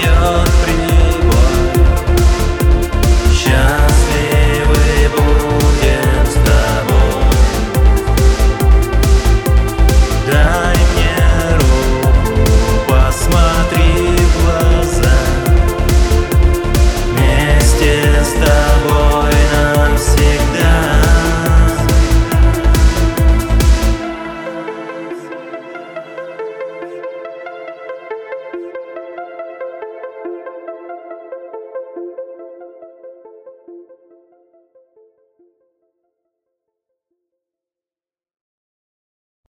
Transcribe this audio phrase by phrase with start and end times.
[0.00, 0.89] вперед принес.